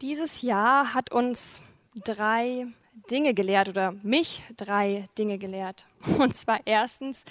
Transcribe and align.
Dieses 0.00 0.42
Jahr 0.42 0.94
hat 0.94 1.10
uns 1.10 1.60
drei 2.04 2.66
Dinge 3.10 3.34
gelehrt 3.34 3.68
oder 3.68 3.92
mich 4.02 4.42
drei 4.56 5.08
Dinge 5.18 5.38
gelehrt. 5.38 5.86
Und 6.18 6.36
zwar 6.36 6.60
erstens, 6.66 7.24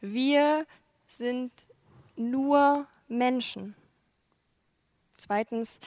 wir 0.00 0.66
sind 1.06 1.52
nur 2.16 2.86
Menschen. 3.08 3.74
Zweitens, 5.18 5.80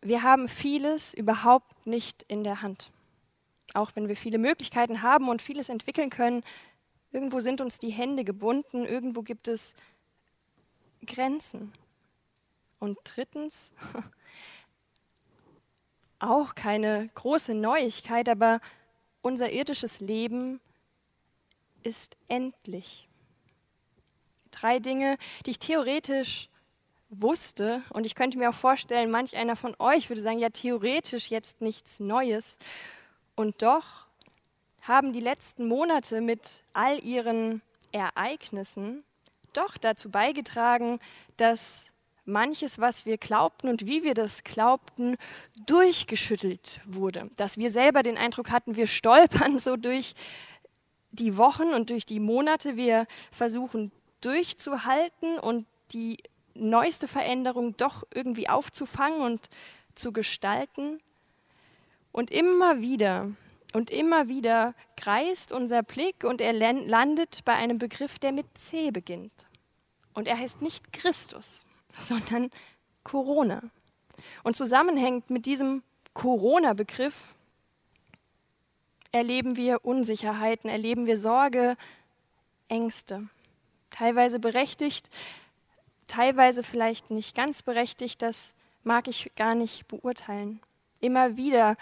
wir 0.00 0.22
haben 0.22 0.46
vieles 0.46 1.12
überhaupt 1.12 1.86
nicht 1.86 2.24
in 2.28 2.44
der 2.44 2.62
Hand. 2.62 2.92
Auch 3.74 3.90
wenn 3.94 4.06
wir 4.06 4.16
viele 4.16 4.38
Möglichkeiten 4.38 5.02
haben 5.02 5.28
und 5.28 5.42
vieles 5.42 5.68
entwickeln 5.68 6.10
können, 6.10 6.44
irgendwo 7.10 7.40
sind 7.40 7.60
uns 7.60 7.80
die 7.80 7.90
Hände 7.90 8.22
gebunden, 8.22 8.84
irgendwo 8.84 9.22
gibt 9.22 9.48
es 9.48 9.74
Grenzen. 11.04 11.72
Und 12.78 12.98
drittens, 13.04 13.72
auch 16.22 16.54
keine 16.54 17.10
große 17.14 17.54
Neuigkeit, 17.54 18.28
aber 18.28 18.60
unser 19.22 19.50
irdisches 19.50 20.00
Leben 20.00 20.60
ist 21.82 22.16
endlich. 22.28 23.08
Drei 24.50 24.78
Dinge, 24.78 25.16
die 25.44 25.50
ich 25.50 25.58
theoretisch 25.58 26.48
wusste 27.10 27.82
und 27.90 28.04
ich 28.04 28.14
könnte 28.14 28.38
mir 28.38 28.50
auch 28.50 28.54
vorstellen, 28.54 29.10
manch 29.10 29.36
einer 29.36 29.56
von 29.56 29.74
euch 29.78 30.08
würde 30.08 30.22
sagen, 30.22 30.38
ja 30.38 30.50
theoretisch 30.50 31.30
jetzt 31.30 31.60
nichts 31.60 32.00
Neues. 32.00 32.56
Und 33.34 33.62
doch 33.62 34.06
haben 34.82 35.12
die 35.12 35.20
letzten 35.20 35.66
Monate 35.66 36.20
mit 36.20 36.64
all 36.72 36.98
ihren 37.04 37.62
Ereignissen 37.92 39.04
doch 39.52 39.76
dazu 39.76 40.10
beigetragen, 40.10 40.98
dass 41.36 41.91
manches, 42.24 42.78
was 42.78 43.06
wir 43.06 43.18
glaubten 43.18 43.68
und 43.68 43.86
wie 43.86 44.02
wir 44.02 44.14
das 44.14 44.44
glaubten, 44.44 45.16
durchgeschüttelt 45.66 46.80
wurde. 46.84 47.30
Dass 47.36 47.58
wir 47.58 47.70
selber 47.70 48.02
den 48.02 48.16
Eindruck 48.16 48.50
hatten, 48.50 48.76
wir 48.76 48.86
stolpern 48.86 49.58
so 49.58 49.76
durch 49.76 50.14
die 51.10 51.36
Wochen 51.36 51.74
und 51.74 51.90
durch 51.90 52.06
die 52.06 52.20
Monate. 52.20 52.76
Wir 52.76 53.06
versuchen 53.30 53.92
durchzuhalten 54.20 55.38
und 55.38 55.66
die 55.92 56.18
neueste 56.54 57.08
Veränderung 57.08 57.76
doch 57.76 58.04
irgendwie 58.14 58.48
aufzufangen 58.48 59.20
und 59.20 59.48
zu 59.94 60.12
gestalten. 60.12 60.98
Und 62.12 62.30
immer 62.30 62.80
wieder 62.80 63.30
und 63.72 63.90
immer 63.90 64.28
wieder 64.28 64.74
kreist 64.96 65.50
unser 65.50 65.82
Blick 65.82 66.24
und 66.24 66.40
er 66.40 66.52
landet 66.52 67.40
bei 67.44 67.54
einem 67.54 67.78
Begriff, 67.78 68.18
der 68.18 68.32
mit 68.32 68.46
C 68.58 68.90
beginnt. 68.90 69.32
Und 70.14 70.28
er 70.28 70.38
heißt 70.38 70.60
nicht 70.60 70.92
Christus, 70.92 71.64
sondern 71.96 72.50
Corona. 73.04 73.62
Und 74.42 74.56
zusammenhängt 74.56 75.30
mit 75.30 75.46
diesem 75.46 75.82
Corona-Begriff 76.14 77.34
erleben 79.10 79.56
wir 79.56 79.84
Unsicherheiten, 79.84 80.70
erleben 80.70 81.06
wir 81.06 81.16
Sorge, 81.18 81.76
Ängste. 82.68 83.28
Teilweise 83.90 84.38
berechtigt, 84.38 85.08
teilweise 86.06 86.62
vielleicht 86.62 87.10
nicht 87.10 87.36
ganz 87.36 87.62
berechtigt, 87.62 88.22
das 88.22 88.54
mag 88.84 89.08
ich 89.08 89.30
gar 89.36 89.54
nicht 89.54 89.86
beurteilen. 89.88 90.60
Immer 91.00 91.36
wieder 91.36 91.76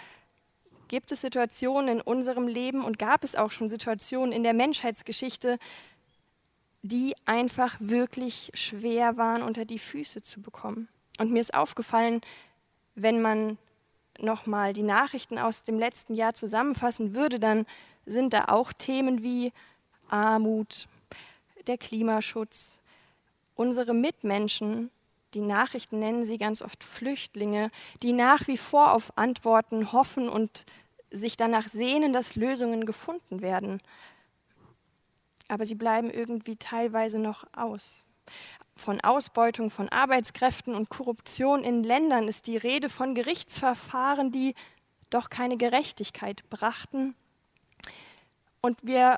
gibt 0.87 1.11
es 1.13 1.21
Situationen 1.21 1.99
in 1.99 2.01
unserem 2.01 2.47
Leben 2.47 2.83
und 2.83 2.99
gab 2.99 3.23
es 3.23 3.35
auch 3.35 3.51
schon 3.51 3.69
Situationen 3.69 4.33
in 4.33 4.43
der 4.43 4.53
Menschheitsgeschichte, 4.53 5.57
die 6.83 7.15
einfach 7.25 7.77
wirklich 7.79 8.51
schwer 8.53 9.17
waren 9.17 9.43
unter 9.43 9.65
die 9.65 9.79
Füße 9.79 10.21
zu 10.21 10.41
bekommen. 10.41 10.87
Und 11.19 11.31
mir 11.31 11.39
ist 11.39 11.53
aufgefallen, 11.53 12.21
wenn 12.95 13.21
man 13.21 13.57
nochmal 14.19 14.73
die 14.73 14.83
Nachrichten 14.83 15.37
aus 15.37 15.63
dem 15.63 15.77
letzten 15.77 16.15
Jahr 16.15 16.33
zusammenfassen 16.33 17.13
würde, 17.13 17.39
dann 17.39 17.65
sind 18.05 18.33
da 18.33 18.45
auch 18.45 18.73
Themen 18.73 19.23
wie 19.23 19.51
Armut, 20.09 20.87
der 21.67 21.77
Klimaschutz, 21.77 22.79
unsere 23.55 23.93
Mitmenschen, 23.93 24.89
die 25.33 25.41
Nachrichten 25.41 25.99
nennen 25.99 26.23
sie 26.23 26.37
ganz 26.37 26.61
oft 26.61 26.83
Flüchtlinge, 26.83 27.71
die 28.03 28.11
nach 28.11 28.47
wie 28.47 28.57
vor 28.57 28.93
auf 28.93 29.17
Antworten 29.17 29.93
hoffen 29.93 30.27
und 30.27 30.65
sich 31.11 31.37
danach 31.37 31.67
sehnen, 31.67 32.11
dass 32.11 32.35
Lösungen 32.35 32.85
gefunden 32.85 33.41
werden 33.41 33.79
aber 35.51 35.65
sie 35.65 35.75
bleiben 35.75 36.09
irgendwie 36.09 36.55
teilweise 36.55 37.19
noch 37.19 37.43
aus. 37.51 38.05
Von 38.75 39.01
Ausbeutung 39.01 39.69
von 39.69 39.89
Arbeitskräften 39.89 40.73
und 40.73 40.89
Korruption 40.89 41.63
in 41.63 41.83
Ländern 41.83 42.27
ist 42.29 42.47
die 42.47 42.55
Rede 42.55 42.89
von 42.89 43.15
Gerichtsverfahren, 43.15 44.31
die 44.31 44.55
doch 45.09 45.29
keine 45.29 45.57
Gerechtigkeit 45.57 46.49
brachten. 46.49 47.15
Und 48.61 48.77
wir 48.81 49.17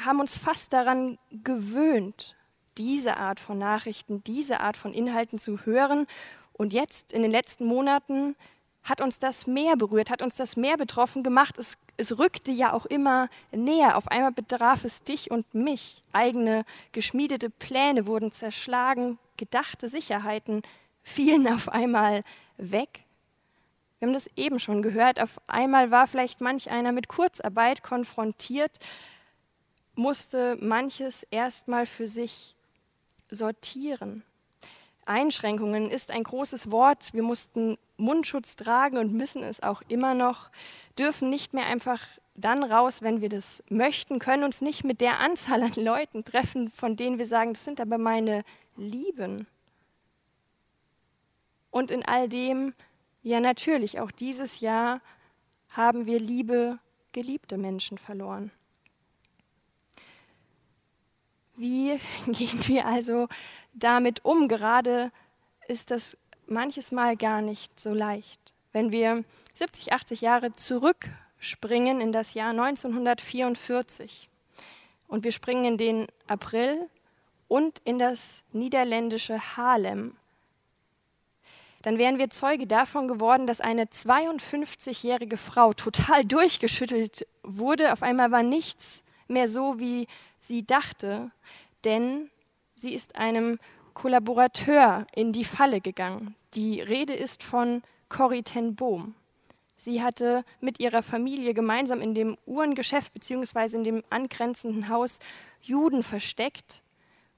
haben 0.00 0.20
uns 0.20 0.38
fast 0.38 0.72
daran 0.72 1.18
gewöhnt, 1.30 2.36
diese 2.78 3.18
Art 3.18 3.38
von 3.38 3.58
Nachrichten, 3.58 4.24
diese 4.24 4.60
Art 4.60 4.78
von 4.78 4.94
Inhalten 4.94 5.38
zu 5.38 5.66
hören. 5.66 6.06
Und 6.54 6.72
jetzt, 6.72 7.12
in 7.12 7.20
den 7.20 7.30
letzten 7.30 7.66
Monaten, 7.66 8.34
hat 8.82 9.02
uns 9.02 9.18
das 9.18 9.46
mehr 9.46 9.76
berührt, 9.76 10.08
hat 10.08 10.22
uns 10.22 10.36
das 10.36 10.56
mehr 10.56 10.78
betroffen 10.78 11.22
gemacht. 11.22 11.58
Es 11.58 11.76
es 12.00 12.18
rückte 12.18 12.50
ja 12.50 12.72
auch 12.72 12.86
immer 12.86 13.28
näher. 13.52 13.96
Auf 13.96 14.08
einmal 14.08 14.32
betraf 14.32 14.84
es 14.84 15.02
dich 15.02 15.30
und 15.30 15.54
mich. 15.54 16.02
Eigene 16.12 16.64
geschmiedete 16.92 17.50
Pläne 17.50 18.06
wurden 18.06 18.32
zerschlagen, 18.32 19.18
gedachte 19.36 19.86
Sicherheiten 19.88 20.62
fielen 21.02 21.46
auf 21.46 21.68
einmal 21.68 22.24
weg. 22.56 23.04
Wir 23.98 24.08
haben 24.08 24.14
das 24.14 24.30
eben 24.34 24.58
schon 24.58 24.80
gehört. 24.80 25.20
Auf 25.20 25.40
einmal 25.46 25.90
war 25.90 26.06
vielleicht 26.06 26.40
manch 26.40 26.70
einer 26.70 26.92
mit 26.92 27.08
Kurzarbeit 27.08 27.82
konfrontiert, 27.82 28.78
musste 29.94 30.56
manches 30.60 31.26
erstmal 31.30 31.84
für 31.84 32.08
sich 32.08 32.56
sortieren. 33.30 34.22
Einschränkungen 35.10 35.90
ist 35.90 36.10
ein 36.10 36.22
großes 36.22 36.70
Wort. 36.70 37.12
Wir 37.12 37.22
mussten 37.22 37.76
Mundschutz 37.96 38.56
tragen 38.56 38.96
und 38.96 39.12
müssen 39.12 39.42
es 39.42 39.62
auch 39.62 39.82
immer 39.88 40.14
noch, 40.14 40.50
dürfen 40.98 41.30
nicht 41.30 41.52
mehr 41.52 41.66
einfach 41.66 42.00
dann 42.36 42.64
raus, 42.64 43.02
wenn 43.02 43.20
wir 43.20 43.28
das 43.28 43.62
möchten, 43.68 44.18
können 44.18 44.44
uns 44.44 44.60
nicht 44.60 44.84
mit 44.84 45.00
der 45.00 45.18
Anzahl 45.18 45.62
an 45.62 45.74
Leuten 45.74 46.24
treffen, 46.24 46.70
von 46.70 46.96
denen 46.96 47.18
wir 47.18 47.26
sagen, 47.26 47.52
das 47.52 47.64
sind 47.64 47.80
aber 47.80 47.98
meine 47.98 48.44
Lieben. 48.76 49.46
Und 51.70 51.90
in 51.90 52.04
all 52.04 52.28
dem, 52.28 52.72
ja 53.22 53.40
natürlich, 53.40 54.00
auch 54.00 54.10
dieses 54.10 54.60
Jahr 54.60 55.00
haben 55.70 56.06
wir 56.06 56.18
liebe, 56.18 56.78
geliebte 57.12 57.58
Menschen 57.58 57.98
verloren. 57.98 58.50
Wie 61.60 62.00
gehen 62.26 62.66
wir 62.68 62.86
also 62.86 63.28
damit 63.74 64.24
um? 64.24 64.48
Gerade 64.48 65.12
ist 65.68 65.90
das 65.90 66.16
manches 66.46 66.90
Mal 66.90 67.18
gar 67.18 67.42
nicht 67.42 67.78
so 67.78 67.92
leicht. 67.92 68.40
Wenn 68.72 68.92
wir 68.92 69.24
70, 69.52 69.92
80 69.92 70.22
Jahre 70.22 70.56
zurückspringen 70.56 72.00
in 72.00 72.12
das 72.12 72.32
Jahr 72.32 72.50
1944 72.50 74.30
und 75.08 75.22
wir 75.22 75.32
springen 75.32 75.66
in 75.66 75.76
den 75.76 76.06
April 76.26 76.88
und 77.46 77.78
in 77.84 77.98
das 77.98 78.42
niederländische 78.52 79.38
Haarlem, 79.38 80.16
dann 81.82 81.98
wären 81.98 82.18
wir 82.18 82.30
Zeuge 82.30 82.66
davon 82.66 83.06
geworden, 83.06 83.46
dass 83.46 83.60
eine 83.60 83.84
52-jährige 83.84 85.36
Frau 85.36 85.74
total 85.74 86.24
durchgeschüttelt 86.24 87.26
wurde. 87.42 87.92
Auf 87.92 88.02
einmal 88.02 88.30
war 88.30 88.42
nichts 88.42 89.04
mehr 89.28 89.48
so, 89.48 89.78
wie 89.78 90.06
sie 90.40 90.66
dachte, 90.66 91.30
denn 91.84 92.30
sie 92.74 92.94
ist 92.94 93.16
einem 93.16 93.58
Kollaborateur 93.94 95.06
in 95.14 95.32
die 95.32 95.44
Falle 95.44 95.80
gegangen. 95.80 96.34
Die 96.54 96.80
Rede 96.80 97.14
ist 97.14 97.42
von 97.42 97.82
Corrie 98.08 98.42
ten 98.42 98.74
Boom. 98.74 99.14
Sie 99.76 100.02
hatte 100.02 100.44
mit 100.60 100.78
ihrer 100.78 101.02
Familie 101.02 101.54
gemeinsam 101.54 102.02
in 102.02 102.14
dem 102.14 102.36
Uhrengeschäft 102.44 103.14
bzw. 103.14 103.76
in 103.76 103.84
dem 103.84 104.04
angrenzenden 104.10 104.88
Haus 104.88 105.18
Juden 105.62 106.02
versteckt 106.02 106.82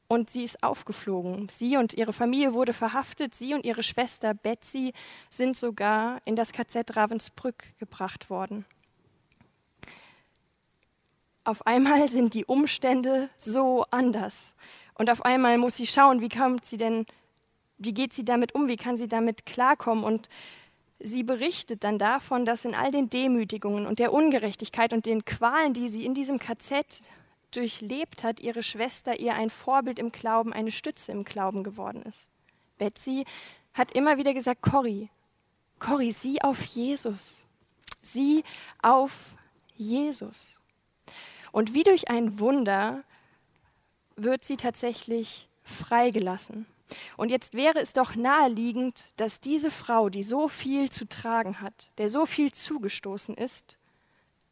und 0.08 0.28
sie 0.28 0.43
ist 0.43 0.62
aufgeflogen. 0.62 1.49
Sie 1.50 1.76
und 1.76 1.94
ihre 1.94 2.12
Familie 2.12 2.52
wurde 2.52 2.72
verhaftet. 2.72 3.34
Sie 3.34 3.54
und 3.54 3.64
ihre 3.64 3.82
Schwester 3.82 4.34
Betsy 4.34 4.93
sind 5.31 5.56
sogar 5.56 6.20
in 6.25 6.37
das 6.37 6.52
KZ 6.52 6.96
Ravensbrück 6.96 7.78
gebracht 7.78 8.28
worden. 8.28 8.66
Auf 11.44 11.66
einmal 11.66 12.08
sind 12.08 12.34
die 12.34 12.44
Umstände 12.44 13.28
so 13.36 13.84
anders. 13.90 14.54
Und 14.94 15.10
auf 15.10 15.24
einmal 15.24 15.58
muss 15.58 15.76
sie 15.76 15.86
schauen, 15.86 16.20
wie 16.20 16.28
kommt 16.28 16.64
sie 16.64 16.76
denn, 16.76 17.06
wie 17.78 17.94
geht 17.94 18.12
sie 18.12 18.24
damit 18.24 18.54
um, 18.54 18.68
wie 18.68 18.76
kann 18.76 18.96
sie 18.96 19.08
damit 19.08 19.46
klarkommen. 19.46 20.04
Und 20.04 20.28
sie 21.00 21.22
berichtet 21.22 21.82
dann 21.84 21.98
davon, 21.98 22.44
dass 22.44 22.64
in 22.64 22.74
all 22.74 22.90
den 22.90 23.10
Demütigungen 23.10 23.86
und 23.86 23.98
der 23.98 24.12
Ungerechtigkeit 24.12 24.92
und 24.92 25.06
den 25.06 25.24
Qualen, 25.24 25.74
die 25.74 25.88
sie 25.88 26.04
in 26.04 26.14
diesem 26.14 26.38
KZ 26.38 27.00
durchlebt 27.50 28.22
hat, 28.22 28.40
ihre 28.40 28.62
Schwester 28.62 29.18
ihr 29.18 29.34
ein 29.34 29.50
Vorbild 29.50 29.98
im 29.98 30.12
Glauben, 30.12 30.52
eine 30.52 30.70
Stütze 30.70 31.12
im 31.12 31.24
Glauben 31.24 31.64
geworden 31.64 32.02
ist. 32.02 32.30
Betsy 32.78 33.24
hat 33.74 33.92
immer 33.92 34.16
wieder 34.16 34.34
gesagt, 34.34 34.62
Corrie, 34.62 35.10
Corrie, 35.78 36.12
sieh 36.12 36.40
auf 36.42 36.62
Jesus. 36.62 37.46
Sieh 38.02 38.44
auf 38.80 39.34
Jesus. 39.74 40.62
Und 41.52 41.75
wie 41.75 41.82
durch 41.82 42.08
ein 42.10 42.40
Wunder 42.40 43.04
wird 44.16 44.44
sie 44.44 44.56
tatsächlich 44.56 45.46
freigelassen. 45.62 46.66
Und 47.16 47.31
jetzt 47.31 47.54
wäre 47.54 47.78
es 47.81 47.93
doch 47.93 48.16
naheliegend, 48.16 49.12
dass 49.16 49.40
diese 49.40 49.70
Frau, 49.70 50.08
die 50.08 50.22
so 50.22 50.49
viel 50.49 50.90
zu 50.90 51.08
tragen 51.08 51.60
hat, 51.60 51.90
der 51.99 52.08
so 52.08 52.26
viel 52.26 52.52
zugestoßen 52.52 53.34
ist, 53.37 53.78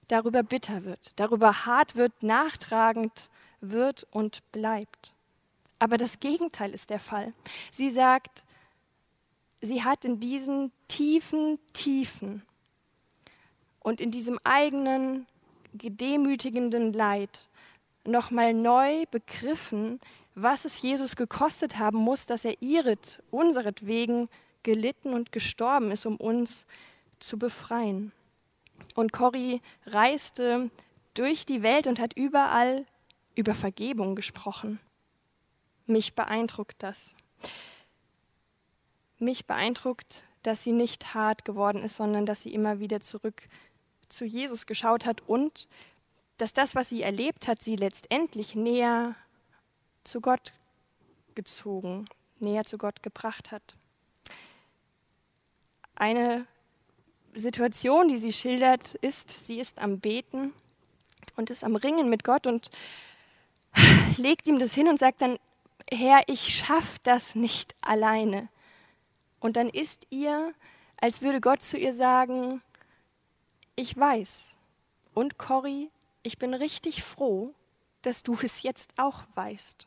darüber 0.09 0.43
bitter 0.43 0.85
wird, 0.85 1.13
darüber 1.17 1.67
hart 1.67 1.97
wird, 1.97 2.23
nachtragend 2.23 3.31
wird 3.61 4.07
und 4.11 4.43
bleibt. 4.53 5.13
Aber 5.79 5.97
das 5.97 6.21
Gegenteil 6.21 6.73
ist 6.73 6.91
der 6.91 7.01
Fall. 7.01 7.33
Sie 7.71 7.91
sagt, 7.91 8.45
sie 9.61 9.83
hat 9.85 10.05
in 10.05 10.21
diesen 10.21 10.73
tiefen 10.89 11.59
Tiefen 11.73 12.43
und 13.81 14.01
in 14.01 14.11
diesem 14.11 14.39
eigenen 14.45 15.27
gedemütigenden 15.75 16.93
Leid 16.93 17.49
nochmal 18.05 18.55
neu 18.55 19.05
begriffen, 19.11 20.01
was 20.35 20.65
es 20.65 20.83
Jesus 20.83 21.17
gekostet 21.17 21.79
haben 21.79 21.99
muss, 21.99 22.27
dass 22.27 22.45
er 22.45 22.61
ihret, 22.63 23.23
unseretwegen 23.31 24.29
gelitten 24.63 25.15
und 25.15 25.33
gestorben 25.33 25.91
ist, 25.91 26.07
um 26.07 26.17
uns 26.17 26.67
zu 27.19 27.39
befreien. 27.39 28.13
Und 28.95 29.13
Corrie 29.13 29.61
reiste 29.87 30.71
durch 31.15 31.47
die 31.47 31.63
Welt 31.63 31.87
und 31.87 31.99
hat 31.99 32.17
überall 32.17 32.87
über 33.35 33.55
Vergebung 33.55 34.15
gesprochen. 34.17 34.81
Mich 35.87 36.15
beeindruckt 36.15 36.83
das. 36.83 37.15
Mich 39.19 39.47
beeindruckt, 39.47 40.23
dass 40.43 40.65
sie 40.65 40.73
nicht 40.73 41.15
hart 41.15 41.45
geworden 41.45 41.83
ist, 41.83 41.97
sondern 41.97 42.27
dass 42.27 42.43
sie 42.43 42.55
immer 42.55 42.81
wieder 42.81 43.01
zurück 43.01 43.47
zu 44.11 44.25
Jesus 44.25 44.67
geschaut 44.67 45.07
hat 45.07 45.23
und 45.27 45.67
dass 46.37 46.53
das, 46.53 46.75
was 46.75 46.89
sie 46.89 47.03
erlebt 47.03 47.47
hat, 47.47 47.63
sie 47.63 47.77
letztendlich 47.77 48.55
näher 48.55 49.15
zu 50.05 50.21
Gott 50.21 50.53
gezogen, 51.35 52.07
näher 52.39 52.65
zu 52.65 52.79
Gott 52.79 53.03
gebracht 53.03 53.51
hat. 53.51 53.77
Eine 55.95 56.47
Situation, 57.35 58.09
die 58.09 58.19
sie 58.19 58.33
schildert, 58.33 58.95
ist, 58.97 59.47
sie 59.47 59.61
ist 59.61 59.79
am 59.79 60.01
Beten 60.01 60.53
und 61.37 61.51
ist 61.51 61.63
am 61.63 61.77
Ringen 61.77 62.09
mit 62.09 62.25
Gott 62.25 62.47
und 62.47 62.71
legt 64.17 64.49
ihm 64.49 64.59
das 64.59 64.75
hin 64.75 64.89
und 64.89 64.99
sagt 64.99 65.23
dann, 65.23 65.39
Herr, 65.91 66.23
ich 66.27 66.57
schaffe 66.57 66.99
das 67.03 67.35
nicht 67.35 67.75
alleine. 67.81 68.49
Und 69.41 69.57
dann 69.57 69.69
ist 69.69 70.07
ihr, 70.11 70.55
als 71.01 71.23
würde 71.23 71.41
Gott 71.41 71.63
zu 71.63 71.77
ihr 71.77 71.93
sagen, 71.93 72.63
ich 73.81 73.97
weiß. 73.97 74.57
Und 75.15 75.39
Corrie, 75.39 75.91
ich 76.23 76.39
bin 76.39 76.55
richtig 76.55 77.03
froh, 77.03 77.55
dass 78.03 78.23
du 78.23 78.37
es 78.43 78.63
jetzt 78.63 78.93
auch 78.97 79.23
weißt. 79.35 79.87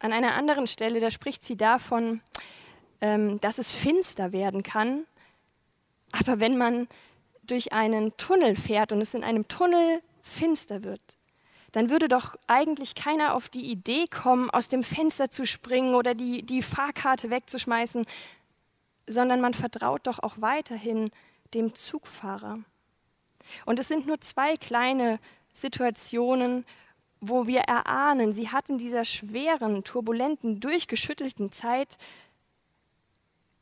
An 0.00 0.12
einer 0.12 0.34
anderen 0.34 0.66
Stelle, 0.66 1.00
da 1.00 1.10
spricht 1.10 1.44
sie 1.44 1.56
davon, 1.56 2.20
ähm, 3.00 3.40
dass 3.40 3.58
es 3.58 3.72
finster 3.72 4.32
werden 4.32 4.62
kann. 4.62 5.06
Aber 6.10 6.40
wenn 6.40 6.58
man 6.58 6.88
durch 7.44 7.72
einen 7.72 8.16
Tunnel 8.16 8.56
fährt 8.56 8.92
und 8.92 9.00
es 9.00 9.14
in 9.14 9.24
einem 9.24 9.46
Tunnel 9.48 10.02
finster 10.22 10.82
wird, 10.82 11.00
dann 11.70 11.88
würde 11.88 12.08
doch 12.08 12.36
eigentlich 12.48 12.94
keiner 12.94 13.34
auf 13.34 13.48
die 13.48 13.70
Idee 13.70 14.06
kommen, 14.06 14.50
aus 14.50 14.68
dem 14.68 14.84
Fenster 14.84 15.30
zu 15.30 15.46
springen 15.46 15.94
oder 15.94 16.14
die, 16.14 16.42
die 16.42 16.62
Fahrkarte 16.62 17.30
wegzuschmeißen, 17.30 18.04
sondern 19.06 19.40
man 19.40 19.54
vertraut 19.54 20.06
doch 20.06 20.18
auch 20.18 20.36
weiterhin 20.38 21.10
dem 21.54 21.74
Zugfahrer. 21.74 22.58
Und 23.66 23.78
es 23.78 23.88
sind 23.88 24.06
nur 24.06 24.20
zwei 24.20 24.56
kleine 24.56 25.18
Situationen, 25.52 26.64
wo 27.20 27.46
wir 27.46 27.60
erahnen, 27.60 28.32
sie 28.32 28.48
hat 28.48 28.68
in 28.68 28.78
dieser 28.78 29.04
schweren, 29.04 29.84
turbulenten, 29.84 30.58
durchgeschüttelten 30.58 31.52
Zeit 31.52 31.96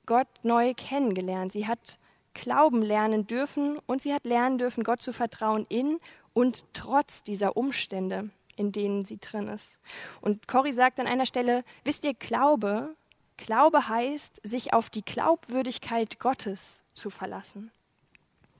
Gott 0.07 0.29
neu 0.43 0.73
kennengelernt. 0.75 1.53
Sie 1.53 1.67
hat 1.67 1.99
Glauben 2.33 2.81
lernen 2.81 3.27
dürfen 3.27 3.79
und 3.87 4.03
sie 4.03 4.15
hat 4.15 4.25
lernen 4.25 4.57
dürfen, 4.57 4.83
Gott 4.83 5.03
zu 5.03 5.13
vertrauen 5.13 5.67
in 5.69 6.01
und 6.33 6.65
trotz 6.73 7.23
dieser 7.23 7.57
Umstände, 7.57 8.31
in 8.57 8.73
denen 8.73 9.05
sie 9.05 9.19
drin 9.19 9.49
ist. 9.49 9.79
Und 10.21 10.49
Corrie 10.49 10.73
sagt 10.73 11.01
an 11.01 11.07
einer 11.07 11.27
Stelle, 11.27 11.65
wisst 11.85 12.05
ihr, 12.05 12.15
Glaube, 12.15 12.95
Glaube 13.41 13.89
heißt, 13.89 14.41
sich 14.45 14.75
auf 14.75 14.91
die 14.91 15.03
Glaubwürdigkeit 15.03 16.21
Gottes 16.21 16.83
zu 16.93 17.09
verlassen. 17.09 17.71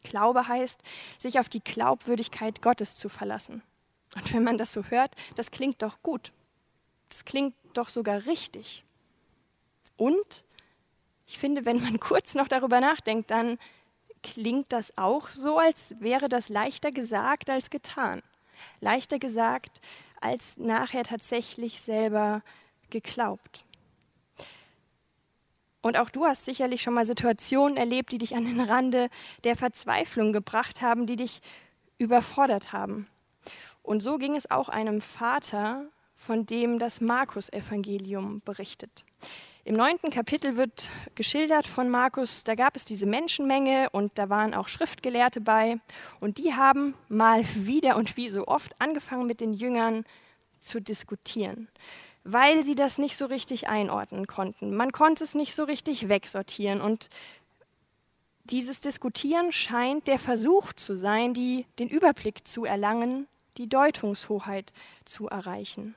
Glaube 0.03 0.49
heißt, 0.49 0.81
sich 1.19 1.39
auf 1.39 1.51
die 1.51 1.63
Glaubwürdigkeit 1.63 2.63
Gottes 2.63 2.97
zu 2.97 3.11
verlassen. 3.11 3.63
Und 4.17 4.33
wenn 4.33 4.43
man 4.43 4.57
das 4.57 4.73
so 4.73 4.85
hört, 4.85 5.15
das 5.35 5.51
klingt 5.51 5.83
doch 5.83 6.03
gut. 6.03 6.33
Das 7.11 7.27
klingt 7.27 7.55
doch 7.75 7.91
sogar 7.91 8.25
richtig. 8.25 8.83
Und 9.99 10.45
ich 11.27 11.39
finde, 11.39 11.67
wenn 11.67 11.83
man 11.83 12.01
kurz 12.01 12.35
noch 12.35 12.49
darüber 12.49 12.81
nachdenkt, 12.81 13.31
dann 13.31 13.59
klingt 14.23 14.73
das 14.73 14.97
auch 14.97 15.29
so, 15.29 15.59
als 15.59 15.95
wäre 16.01 16.31
das 16.31 16.49
leichter 16.49 16.91
gesagt 16.91 17.51
als 17.51 17.69
getan. 17.69 18.23
Leichter 18.81 19.19
gesagt 19.19 19.81
als 20.23 20.57
nachher 20.57 21.05
tatsächlich 21.05 21.83
selber 21.83 22.43
geglaubt. 22.89 23.65
Und 25.83 25.97
auch 25.97 26.11
du 26.11 26.27
hast 26.27 26.45
sicherlich 26.45 26.83
schon 26.83 26.95
mal 26.95 27.05
Situationen 27.05 27.77
erlebt, 27.77 28.13
die 28.13 28.19
dich 28.19 28.37
an 28.37 28.45
den 28.45 28.61
Rande 28.61 29.09
der 29.45 29.57
Verzweiflung 29.57 30.33
gebracht 30.33 30.83
haben, 30.83 31.07
die 31.07 31.17
dich 31.17 31.41
überfordert 31.99 32.73
haben. 32.73 33.07
Und 33.83 34.03
so 34.03 34.19
ging 34.19 34.37
es 34.37 34.51
auch 34.51 34.69
einem 34.69 35.01
Vater, 35.01 35.87
von 36.15 36.45
dem 36.45 36.79
das 36.79 37.01
Markus-Evangelium 37.01 38.43
berichtet. 38.45 39.05
Im 39.65 39.75
neunten 39.75 40.11
Kapitel 40.11 40.57
wird 40.57 40.91
geschildert 41.15 41.67
von 41.67 41.89
Markus, 41.89 42.45
da 42.45 42.55
gab 42.55 42.77
es 42.77 42.85
diese 42.85 43.07
Menschenmenge 43.07 43.89
und 43.91 44.19
da 44.19 44.29
waren 44.29 44.55
auch 44.55 44.69
Schriftgelehrte 44.69 45.41
bei. 45.41 45.79
Und 46.19 46.39
die 46.39 46.55
haben 46.55 46.95
mal 47.09 47.45
wieder 47.55 47.97
und 47.97 48.17
wie 48.17 48.29
so 48.29 48.47
oft 48.47 48.75
angefangen 48.81 49.27
mit 49.27 49.41
den 49.41 49.53
Jüngern 49.53 50.05
zu 50.61 50.81
diskutieren, 50.81 51.69
weil 52.33 52.63
sie 52.63 52.75
das 52.75 52.99
nicht 52.99 53.17
so 53.17 53.27
richtig 53.27 53.69
einordnen 53.69 54.27
konnten. 54.27 54.75
Man 54.75 54.93
konnte 54.93 55.25
es 55.25 55.35
nicht 55.35 55.55
so 55.55 55.65
richtig 55.65 56.09
wegsortieren. 56.09 56.81
Und 56.81 57.09
dieses 58.45 58.81
Diskutieren 58.81 59.53
scheint 59.53 60.07
der 60.07 60.19
Versuch 60.19 60.73
zu 60.73 60.97
sein, 60.97 61.35
die, 61.35 61.67
den 61.79 61.89
Überblick 61.89 62.47
zu 62.47 62.65
erlangen 62.65 63.27
die 63.61 63.69
Deutungshoheit 63.69 64.73
zu 65.05 65.29
erreichen. 65.29 65.95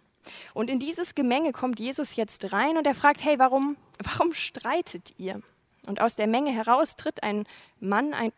Und 0.54 0.70
in 0.70 0.80
dieses 0.80 1.16
Gemenge 1.16 1.52
kommt 1.52 1.80
Jesus 1.80 2.16
jetzt 2.16 2.54
rein 2.54 2.78
und 2.78 2.88
er 2.88 2.96
fragt, 2.96 3.24
hey, 3.24 3.40
warum, 3.40 3.78
warum 4.00 4.34
streitet 4.34 5.14
ihr? 5.18 5.42
Und 5.88 6.02
aus 6.02 6.16
der 6.16 6.28
Menge 6.28 6.52
heraus 6.52 6.96
tritt 6.96 7.24
ein 7.24 7.46
Mann, 7.80 8.14
ein, 8.14 8.32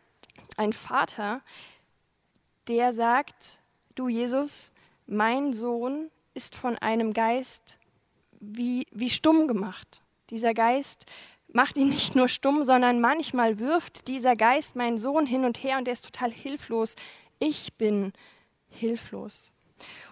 ein 0.58 0.74
Vater, 0.74 1.42
der 2.68 2.94
sagt, 2.94 3.60
du 3.94 4.08
Jesus, 4.08 4.72
mein 5.06 5.54
Sohn 5.54 6.10
ist 6.34 6.56
von 6.56 6.78
einem 6.78 7.14
Geist 7.14 7.78
wie, 8.40 8.88
wie 8.92 9.10
stumm 9.10 9.48
gemacht. 9.48 10.02
Dieser 10.30 10.54
Geist 10.54 11.06
macht 11.48 11.78
ihn 11.78 11.90
nicht 11.90 12.16
nur 12.16 12.28
stumm, 12.28 12.66
sondern 12.66 13.00
manchmal 13.00 13.60
wirft 13.60 14.08
dieser 14.08 14.36
Geist 14.36 14.76
meinen 14.76 14.98
Sohn 14.98 15.26
hin 15.26 15.46
und 15.46 15.64
her 15.64 15.78
und 15.78 15.88
er 15.88 15.94
ist 15.94 16.06
total 16.06 16.32
hilflos. 16.32 16.96
Ich 17.40 17.74
bin 17.74 18.14
hilflos. 18.70 19.52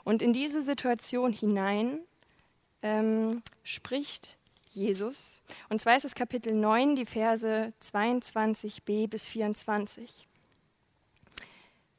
Und 0.04 0.22
in 0.22 0.34
diese 0.34 0.62
Situation 0.62 1.32
hinein 1.32 2.00
ähm, 2.82 3.42
spricht 3.64 4.38
Jesus. 4.72 5.42
Und 5.70 5.82
zwar 5.82 5.96
ist 5.96 6.06
es 6.06 6.16
Kapitel 6.16 6.54
9, 6.54 6.96
die 6.96 7.06
Verse 7.06 7.74
22b 7.82 9.08
bis 9.08 9.28
24. 9.28 10.28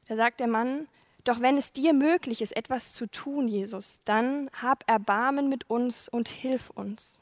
Da 0.08 0.16
sagt 0.16 0.40
der 0.40 0.48
Mann, 0.48 0.88
doch 1.24 1.40
wenn 1.40 1.56
es 1.56 1.72
dir 1.72 1.94
möglich 1.94 2.42
ist, 2.42 2.54
etwas 2.54 2.92
zu 2.92 3.06
tun, 3.06 3.48
Jesus, 3.48 4.00
dann 4.04 4.50
hab 4.60 4.88
Erbarmen 4.88 5.48
mit 5.48 5.68
uns 5.70 6.08
und 6.08 6.28
hilf 6.28 6.70
uns. 6.70 7.18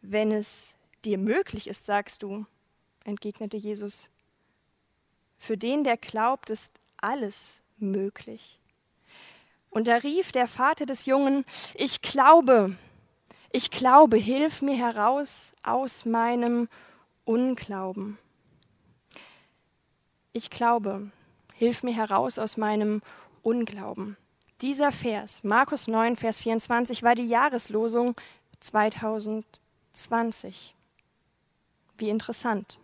Wenn 0.00 0.30
es 0.30 0.74
dir 1.04 1.18
möglich 1.18 1.66
ist, 1.66 1.84
sagst 1.84 2.22
du, 2.22 2.46
entgegnete 3.04 3.56
Jesus, 3.56 4.08
für 5.36 5.56
den, 5.56 5.84
der 5.84 5.96
glaubt, 5.96 6.50
ist 6.50 6.72
alles 6.96 7.60
möglich. 7.78 8.58
Und 9.70 9.88
da 9.88 9.96
rief 9.96 10.32
der 10.32 10.46
Vater 10.46 10.86
des 10.86 11.06
Jungen, 11.06 11.44
ich 11.74 12.00
glaube, 12.00 12.76
ich 13.50 13.70
glaube, 13.70 14.16
hilf 14.16 14.62
mir 14.62 14.76
heraus 14.76 15.52
aus 15.62 16.04
meinem 16.04 16.68
Unglauben. 17.24 18.18
Ich 20.32 20.50
glaube, 20.50 21.10
hilf 21.58 21.82
mir 21.82 21.94
heraus 21.94 22.38
aus 22.38 22.56
meinem 22.56 23.02
Unglauben. 23.42 24.16
Dieser 24.60 24.92
Vers, 24.92 25.42
Markus 25.42 25.88
9, 25.88 26.14
Vers 26.16 26.38
24, 26.38 27.02
war 27.02 27.16
die 27.16 27.26
Jahreslosung 27.26 28.14
2020. 28.60 30.76
Wie 31.96 32.10
interessant. 32.10 32.78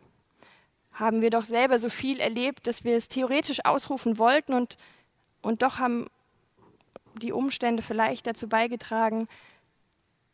Haben 0.93 1.21
wir 1.21 1.31
doch 1.31 1.45
selber 1.45 1.79
so 1.79 1.89
viel 1.89 2.19
erlebt, 2.19 2.67
dass 2.67 2.83
wir 2.83 2.97
es 2.97 3.07
theoretisch 3.09 3.65
ausrufen 3.65 4.19
wollten 4.19 4.55
und, 4.55 4.77
und 5.41 5.63
doch 5.63 5.79
haben 5.79 6.09
die 7.21 7.31
Umstände 7.33 7.83
vielleicht 7.83 8.27
dazu 8.27 8.49
beigetragen, 8.49 9.29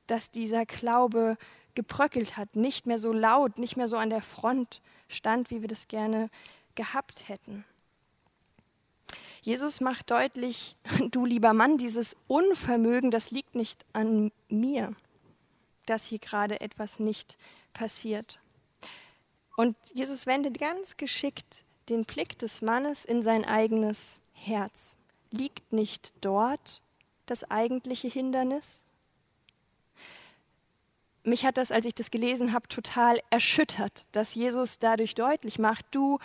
dass 0.07 0.31
dieser 0.31 0.65
Glaube 0.65 1.37
gebröckelt 1.75 2.39
hat, 2.39 2.57
nicht 2.57 2.87
mehr 2.87 2.99
so 2.99 3.13
laut, 3.13 3.59
nicht 3.59 3.77
mehr 3.77 3.89
so 3.89 3.99
an 3.99 4.09
der 4.09 4.23
Front 4.23 4.81
stand, 5.09 5.51
wie 5.51 5.61
wir 5.61 5.69
das 5.69 5.89
gerne 5.89 6.31
gehabt 6.75 7.29
hätten. 7.29 7.67
Jesus 9.43 9.81
macht 9.81 10.11
deutlich, 10.11 10.77
du 11.11 11.25
lieber 11.25 11.53
Mann, 11.53 11.79
dieses 11.79 12.17
Unvermögen, 12.27 13.11
das 13.11 13.31
liegt 13.31 13.55
nicht 13.55 13.85
an 13.93 14.33
mir, 14.49 14.95
dass 15.87 16.07
hier 16.07 16.19
gerade 16.19 16.61
etwas 16.61 17.01
nicht 17.01 17.37
passiert. 17.73 18.41
Und 19.57 19.77
Jesus 19.95 20.27
wendet 20.27 20.59
ganz 20.59 20.97
geschickt 20.97 21.65
den 21.89 22.05
Blick 22.05 22.39
des 22.39 22.63
Mannes 22.63 23.05
in 23.05 23.23
sein 23.23 23.45
eigenes 23.45 24.21
Herz. 24.33 24.95
Liegt 25.31 25.73
nicht 25.73 26.13
dort 26.21 26.83
das 27.27 27.45
eigentliche 27.51 28.09
Hindernis? 28.09 28.83
Mich 31.23 31.45
hat 31.45 31.59
das, 31.59 31.71
als 31.71 31.85
ich 31.85 31.95
das 31.95 32.11
gelesen 32.11 32.53
habe, 32.53 32.69
total 32.69 33.21
erschüttert, 33.29 34.07
dass 34.13 34.35
Jesus 34.35 34.79
dadurch 34.79 35.15
deutlich 35.15 35.59
macht, 35.59 35.85
du, 35.91 36.19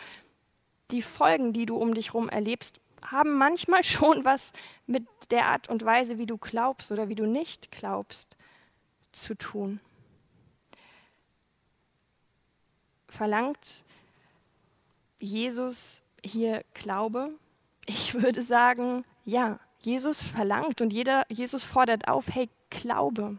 die 0.91 1.01
Folgen, 1.01 1.51
die 1.51 1.65
du 1.65 1.75
um 1.75 1.93
dich 1.93 2.13
herum 2.13 2.29
erlebst, 2.29 2.79
haben 3.11 3.37
manchmal 3.37 3.83
schon 3.85 4.25
was 4.25 4.51
mit 4.87 5.05
der 5.31 5.47
Art 5.47 5.69
und 5.69 5.83
Weise, 5.83 6.17
wie 6.17 6.25
du 6.25 6.37
glaubst 6.37 6.91
oder 6.91 7.09
wie 7.09 7.15
du 7.15 7.25
nicht 7.25 7.71
glaubst, 7.71 8.37
zu 9.11 9.35
tun. 9.35 9.79
Verlangt 13.07 13.83
Jesus 15.19 16.01
hier 16.23 16.63
Glaube? 16.73 17.31
Ich 17.85 18.13
würde 18.13 18.41
sagen, 18.41 19.05
ja. 19.23 19.59
Jesus 19.79 20.23
verlangt 20.23 20.81
und 20.81 20.91
jeder, 20.91 21.25
Jesus 21.29 21.63
fordert 21.63 22.07
auf, 22.07 22.25
hey, 22.29 22.49
Glaube. 22.71 23.37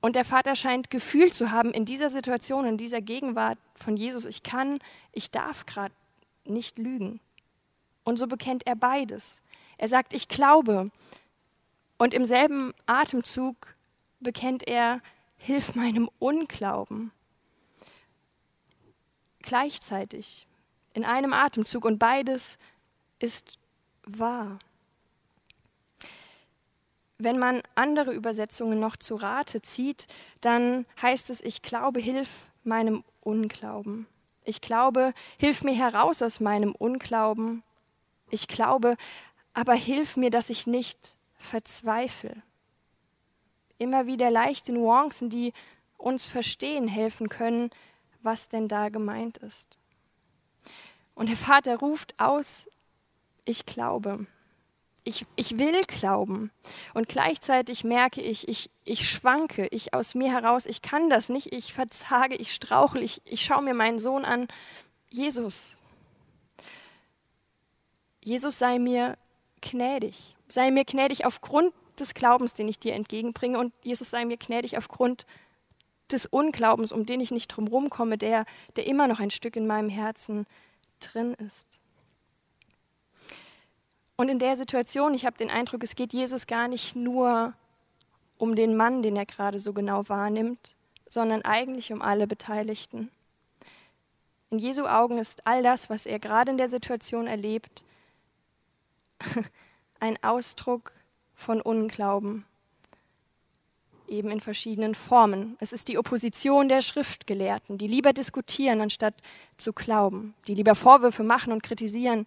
Und 0.00 0.16
der 0.16 0.24
Vater 0.24 0.56
scheint 0.56 0.90
Gefühl 0.90 1.32
zu 1.32 1.50
haben 1.50 1.70
in 1.72 1.84
dieser 1.84 2.10
Situation, 2.10 2.64
in 2.64 2.76
dieser 2.76 3.00
Gegenwart 3.00 3.58
von 3.74 3.96
Jesus, 3.96 4.24
ich 4.26 4.42
kann, 4.42 4.78
ich 5.12 5.30
darf 5.30 5.66
gerade 5.66 5.94
nicht 6.44 6.78
lügen. 6.78 7.20
Und 8.04 8.18
so 8.18 8.26
bekennt 8.26 8.66
er 8.66 8.76
beides. 8.76 9.40
Er 9.78 9.88
sagt, 9.88 10.12
ich 10.12 10.28
glaube. 10.28 10.90
Und 11.98 12.14
im 12.14 12.26
selben 12.26 12.72
Atemzug 12.86 13.74
bekennt 14.20 14.66
er, 14.66 15.00
hilf 15.36 15.74
meinem 15.74 16.10
Unglauben. 16.18 17.12
Gleichzeitig, 19.42 20.46
in 20.92 21.04
einem 21.04 21.32
Atemzug. 21.32 21.84
Und 21.84 21.98
beides 21.98 22.58
ist 23.18 23.58
wahr. 24.04 24.58
Wenn 27.18 27.38
man 27.38 27.62
andere 27.74 28.12
Übersetzungen 28.12 28.80
noch 28.80 28.96
zu 28.96 29.14
Rate 29.14 29.60
zieht, 29.60 30.06
dann 30.40 30.86
heißt 31.02 31.28
es, 31.30 31.42
ich 31.42 31.60
glaube, 31.60 32.00
hilf 32.00 32.50
meinem 32.64 33.04
Unglauben. 33.20 34.06
Ich 34.44 34.62
glaube, 34.62 35.12
hilf 35.38 35.62
mir 35.62 35.74
heraus 35.74 36.22
aus 36.22 36.40
meinem 36.40 36.74
Unglauben 36.74 37.62
ich 38.30 38.48
glaube, 38.48 38.96
aber 39.52 39.74
hilf 39.74 40.16
mir, 40.16 40.30
dass 40.30 40.50
ich 40.50 40.66
nicht 40.66 41.16
verzweifle. 41.36 42.42
Immer 43.78 44.06
wieder 44.06 44.30
leichte 44.30 44.72
Nuancen, 44.72 45.30
die 45.30 45.52
uns 45.96 46.26
verstehen 46.26 46.88
helfen 46.88 47.28
können, 47.28 47.70
was 48.22 48.48
denn 48.48 48.68
da 48.68 48.88
gemeint 48.88 49.38
ist. 49.38 49.78
Und 51.14 51.28
der 51.28 51.36
Vater 51.36 51.78
ruft 51.78 52.18
aus, 52.18 52.66
ich 53.44 53.66
glaube. 53.66 54.26
Ich, 55.02 55.26
ich 55.34 55.58
will 55.58 55.80
glauben. 55.82 56.50
Und 56.92 57.08
gleichzeitig 57.08 57.84
merke 57.84 58.20
ich, 58.20 58.48
ich, 58.48 58.70
ich 58.84 59.08
schwanke, 59.08 59.66
ich 59.70 59.94
aus 59.94 60.14
mir 60.14 60.30
heraus, 60.30 60.66
ich 60.66 60.82
kann 60.82 61.08
das 61.08 61.30
nicht, 61.30 61.52
ich 61.52 61.72
verzage, 61.72 62.36
ich 62.36 62.54
strauchle, 62.54 63.00
ich, 63.00 63.22
ich 63.24 63.42
schaue 63.42 63.62
mir 63.62 63.74
meinen 63.74 63.98
Sohn 63.98 64.24
an. 64.26 64.46
Jesus, 65.08 65.76
Jesus 68.22 68.58
sei 68.58 68.78
mir 68.78 69.16
gnädig. 69.60 70.34
Sei 70.48 70.70
mir 70.70 70.84
gnädig 70.84 71.24
aufgrund 71.24 71.72
des 71.98 72.14
Glaubens, 72.14 72.54
den 72.54 72.68
ich 72.68 72.78
dir 72.78 72.94
entgegenbringe. 72.94 73.58
Und 73.58 73.72
Jesus 73.82 74.10
sei 74.10 74.24
mir 74.24 74.36
gnädig 74.36 74.76
aufgrund 74.76 75.26
des 76.10 76.26
Unglaubens, 76.26 76.92
um 76.92 77.06
den 77.06 77.20
ich 77.20 77.30
nicht 77.30 77.48
drumherum 77.48 77.88
komme, 77.90 78.18
der, 78.18 78.44
der 78.76 78.86
immer 78.86 79.06
noch 79.06 79.20
ein 79.20 79.30
Stück 79.30 79.56
in 79.56 79.66
meinem 79.66 79.88
Herzen 79.88 80.46
drin 80.98 81.34
ist. 81.34 81.78
Und 84.16 84.28
in 84.28 84.38
der 84.38 84.56
Situation, 84.56 85.14
ich 85.14 85.24
habe 85.24 85.38
den 85.38 85.50
Eindruck, 85.50 85.82
es 85.82 85.94
geht 85.94 86.12
Jesus 86.12 86.46
gar 86.46 86.68
nicht 86.68 86.94
nur 86.94 87.54
um 88.36 88.54
den 88.54 88.76
Mann, 88.76 89.02
den 89.02 89.16
er 89.16 89.26
gerade 89.26 89.58
so 89.58 89.72
genau 89.72 90.08
wahrnimmt, 90.08 90.74
sondern 91.08 91.42
eigentlich 91.42 91.92
um 91.92 92.02
alle 92.02 92.26
Beteiligten. 92.26 93.10
In 94.50 94.58
Jesu 94.58 94.86
Augen 94.86 95.18
ist 95.18 95.46
all 95.46 95.62
das, 95.62 95.88
was 95.88 96.06
er 96.06 96.18
gerade 96.18 96.50
in 96.50 96.58
der 96.58 96.68
Situation 96.68 97.26
erlebt, 97.26 97.84
ein 100.00 100.22
Ausdruck 100.22 100.92
von 101.34 101.60
Unglauben, 101.60 102.44
eben 104.08 104.30
in 104.30 104.40
verschiedenen 104.40 104.94
Formen. 104.94 105.56
Es 105.60 105.72
ist 105.72 105.88
die 105.88 105.98
Opposition 105.98 106.68
der 106.68 106.82
Schriftgelehrten, 106.82 107.78
die 107.78 107.86
lieber 107.86 108.12
diskutieren, 108.12 108.80
anstatt 108.80 109.14
zu 109.56 109.72
glauben, 109.72 110.34
die 110.46 110.54
lieber 110.54 110.74
Vorwürfe 110.74 111.22
machen 111.22 111.52
und 111.52 111.62
kritisieren, 111.62 112.26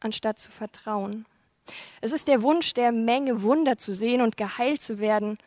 anstatt 0.00 0.38
zu 0.38 0.50
vertrauen. 0.50 1.26
Es 2.00 2.12
ist 2.12 2.28
der 2.28 2.42
Wunsch 2.42 2.74
der 2.74 2.92
Menge, 2.92 3.42
Wunder 3.42 3.78
zu 3.78 3.94
sehen 3.94 4.20
und 4.20 4.36
geheilt 4.36 4.82
zu 4.82 4.98
werden, 4.98 5.38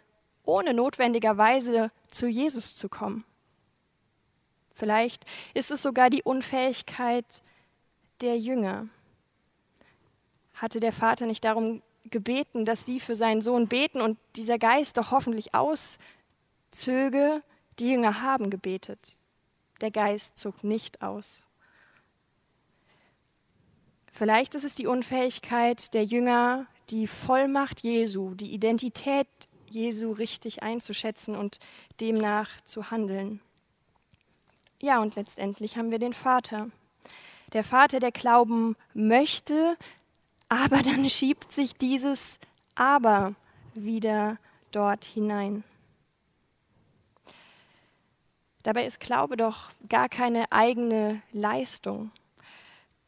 ohne 0.44 0.74
notwendigerweise 0.74 1.92
zu 2.10 2.28
Jesus 2.28 2.76
zu 2.76 2.90
kommen. 2.90 3.24
Vielleicht 4.72 5.26
ist 5.54 5.72
es 5.72 5.82
sogar 5.82 6.10
die 6.10 6.24
Unfähigkeit 6.24 7.44
der 8.22 8.38
Jünger, 8.38 8.88
hatte 10.58 10.80
der 10.80 10.92
Vater 10.92 11.26
nicht 11.26 11.44
darum 11.44 11.82
gebeten, 12.06 12.66
dass 12.66 12.86
sie 12.86 13.00
für 13.00 13.16
seinen 13.16 13.42
Sohn 13.42 13.68
beten 13.68 14.02
und 14.02 14.18
dieser 14.36 14.58
Geist 14.58 14.98
doch 14.98 15.12
hoffentlich 15.12 15.54
auszöge? 15.54 17.42
Die 17.80 17.92
Jünger 17.92 18.22
haben 18.22 18.50
gebetet. 18.50 19.18
Der 19.82 19.92
Geist 19.92 20.38
zog 20.38 20.64
nicht 20.64 21.02
aus. 21.02 21.44
Vielleicht 24.12 24.56
ist 24.56 24.64
es 24.64 24.74
die 24.74 24.88
Unfähigkeit 24.88 25.94
der 25.94 26.04
Jünger, 26.04 26.66
die 26.90 27.06
Vollmacht 27.06 27.82
Jesu, 27.82 28.34
die 28.34 28.52
Identität 28.52 29.28
Jesu 29.70 30.12
richtig 30.12 30.64
einzuschätzen 30.64 31.36
und 31.36 31.60
demnach 32.00 32.50
zu 32.66 32.90
handeln. 32.90 33.42
Ja, 34.82 35.00
und 35.02 35.16
letztendlich 35.16 35.78
haben 35.78 35.92
wir 35.92 36.00
den 36.00 36.14
Vater. 36.14 36.70
Der 37.54 37.64
Vater, 37.64 38.00
der 38.00 38.12
glauben 38.12 38.76
möchte, 38.94 39.78
aber 40.50 40.82
dann 40.82 41.10
schiebt 41.10 41.52
sich 41.52 41.74
dieses 41.74 42.38
Aber 42.76 43.36
wieder 43.74 44.38
dort 44.72 45.06
hinein. 45.06 45.64
Dabei 48.64 48.86
ist 48.86 49.00
Glaube 49.00 49.38
doch 49.38 49.72
gar 49.88 50.10
keine 50.10 50.52
eigene 50.52 51.22
Leistung. 51.32 52.12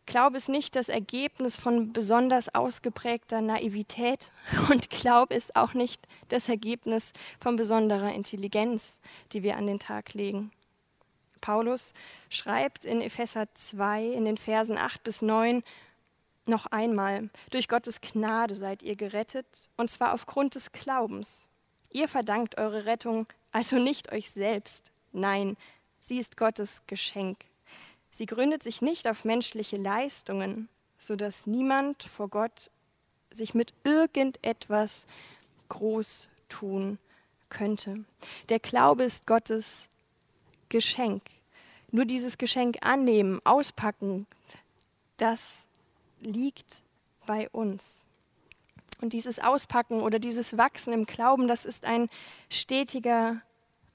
Glaube 0.06 0.38
ist 0.38 0.50
nicht 0.50 0.76
das 0.76 0.90
Ergebnis 0.90 1.56
von 1.56 1.94
besonders 1.94 2.54
ausgeprägter 2.56 3.42
Naivität 3.42 4.32
und 4.70 4.90
Glaube 4.90 5.36
ist 5.36 5.56
auch 5.56 5.74
nicht 5.74 6.08
das 6.30 6.50
Ergebnis 6.50 7.14
von 7.40 7.58
besonderer 7.58 8.14
Intelligenz, 8.14 9.00
die 9.34 9.44
wir 9.44 9.58
an 9.58 9.68
den 9.68 9.80
Tag 9.80 10.14
legen. 10.14 10.52
Paulus 11.42 11.94
schreibt 12.30 12.86
in 12.86 13.02
Epheser 13.02 13.54
2 13.54 14.06
in 14.06 14.26
den 14.26 14.38
Versen 14.38 14.78
8 14.78 15.04
bis 15.04 15.22
9, 15.22 15.64
noch 16.50 16.66
einmal, 16.68 17.30
durch 17.52 17.68
Gottes 17.68 18.02
Gnade 18.02 18.56
seid 18.56 18.84
ihr 18.84 18.96
gerettet, 18.96 19.70
und 19.78 19.90
zwar 19.90 20.14
aufgrund 20.14 20.56
des 20.56 20.72
Glaubens. 20.72 21.48
Ihr 21.92 22.08
verdankt 22.08 22.58
eure 22.58 22.86
Rettung 22.86 23.28
also 23.52 23.78
nicht 23.78 24.12
euch 24.12 24.30
selbst, 24.30 24.92
nein, 25.12 25.58
sie 26.00 26.20
ist 26.20 26.38
Gottes 26.38 26.82
Geschenk. 26.88 27.38
Sie 28.12 28.26
gründet 28.26 28.64
sich 28.64 28.82
nicht 28.82 29.08
auf 29.08 29.26
menschliche 29.26 29.78
Leistungen, 29.78 30.70
so 30.98 31.16
dass 31.16 31.48
niemand 31.48 32.04
vor 32.04 32.28
Gott 32.28 32.72
sich 33.32 33.54
mit 33.54 33.74
irgendetwas 33.84 35.08
groß 35.70 36.30
tun 36.48 36.98
könnte. 37.50 38.04
Der 38.50 38.60
Glaube 38.60 39.04
ist 39.04 39.26
Gottes 39.26 39.88
Geschenk. 40.70 41.24
Nur 41.92 42.06
dieses 42.06 42.38
Geschenk 42.38 42.78
annehmen, 42.82 43.40
auspacken, 43.44 44.28
das 45.18 45.64
liegt 46.22 46.84
bei 47.26 47.50
uns. 47.50 48.04
Und 49.02 49.14
dieses 49.14 49.40
Auspacken 49.40 50.02
oder 50.02 50.20
dieses 50.20 50.58
Wachsen 50.58 50.94
im 50.94 51.06
Glauben, 51.06 51.48
das 51.48 51.66
ist 51.66 51.86
ein 51.86 52.10
stetiger 52.50 53.42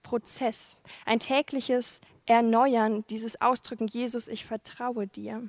Prozess, 0.02 0.76
ein 1.04 1.20
tägliches 1.20 2.00
Erneuern, 2.26 3.04
dieses 3.10 3.40
Ausdrücken, 3.40 3.86
Jesus, 3.86 4.28
ich 4.28 4.44
vertraue 4.44 5.06
dir. 5.06 5.48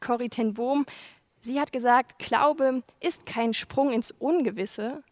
Corrie 0.00 0.30
ten 0.30 0.54
Bohm, 0.54 0.86
sie 1.42 1.60
hat 1.60 1.72
gesagt, 1.72 2.18
Glaube 2.18 2.82
ist 3.00 3.26
kein 3.26 3.52
Sprung 3.52 3.92
ins 3.92 4.10
Ungewisse, 4.10 5.02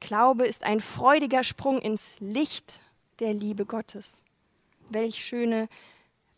Glaube 0.00 0.46
ist 0.46 0.64
ein 0.64 0.80
freudiger 0.80 1.44
Sprung 1.44 1.80
ins 1.80 2.18
Licht 2.20 2.80
der 3.20 3.34
Liebe 3.34 3.64
Gottes. 3.64 4.22
Welch 4.90 5.24
schöne 5.24 5.68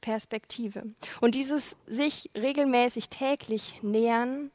Perspektive. 0.05 0.83
Und 1.23 1.35
dieses 1.35 1.77
sich 1.87 2.31
regelmäßig 2.37 3.09
täglich 3.09 3.83
nähern, 3.83 4.51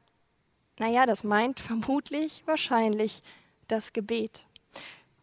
naja, 0.77 1.07
das 1.07 1.23
meint 1.23 1.59
vermutlich, 1.71 2.43
wahrscheinlich 2.45 3.23
das 3.67 3.91
Gebet. 3.91 4.45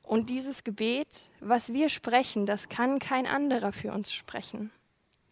Und 0.02 0.28
dieses 0.28 0.64
Gebet, 0.64 1.30
was 1.38 1.72
wir 1.72 1.88
sprechen, 1.88 2.44
das 2.44 2.68
kann 2.68 2.98
kein 2.98 3.28
anderer 3.28 3.70
für 3.70 3.92
uns 3.92 4.12
sprechen. 4.12 4.72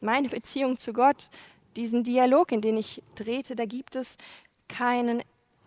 Meine 0.00 0.28
Beziehung 0.28 0.78
zu 0.78 0.92
Gott, 0.92 1.28
diesen 1.74 2.04
Dialog, 2.04 2.52
in 2.52 2.60
den 2.60 2.76
ich 2.76 3.02
drehte, 3.16 3.56
da 3.56 3.64
gibt 3.64 3.96
es 3.96 4.16
keinen 4.68 5.24